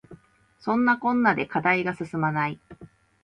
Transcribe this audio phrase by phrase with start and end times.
[0.59, 2.59] そんなこんなで課題が進まない